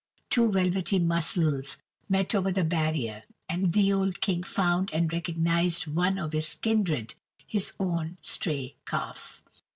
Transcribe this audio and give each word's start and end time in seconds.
Two 0.31 0.51
velvety 0.51 0.97
muzzles 0.97 1.77
met 2.09 2.33
over 2.33 2.51
the 2.51 2.63
barrier, 2.63 3.21
the 3.55 3.93
old 3.93 4.19
King 4.19 4.41
found 4.41 4.89
and 4.93 5.13
recognized 5.13 5.85
one 5.85 6.17
of 6.17 6.33
his 6.33 6.55
kindred; 6.55 7.13
his 7.45 7.73
own 7.79 8.17
stray 8.19 8.73
calf. 8.87 9.45